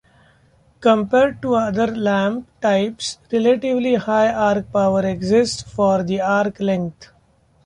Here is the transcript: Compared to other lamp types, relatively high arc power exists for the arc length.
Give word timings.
Compared 0.79 1.43
to 1.43 1.53
other 1.53 1.85
lamp 1.85 2.47
types, 2.59 3.19
relatively 3.31 3.93
high 3.93 4.33
arc 4.33 4.71
power 4.73 5.05
exists 5.05 5.61
for 5.61 6.01
the 6.01 6.19
arc 6.21 6.59
length. 6.59 7.11